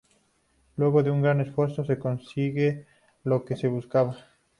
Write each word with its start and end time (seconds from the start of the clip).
Luego 0.77 1.03
de 1.03 1.11
un 1.11 1.21
gran 1.21 1.41
esfuerzo, 1.41 1.85
se 1.85 1.99
consigue 1.99 2.87
lo 3.23 3.45
que 3.45 3.55
se 3.55 3.67
buscaba. 3.67 4.15